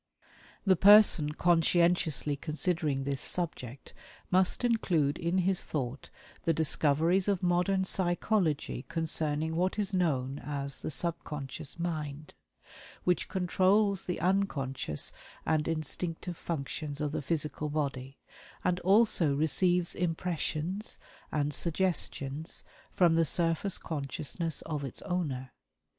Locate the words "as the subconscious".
10.39-11.77